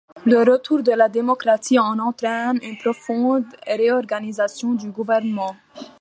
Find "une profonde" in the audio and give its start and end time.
2.63-3.45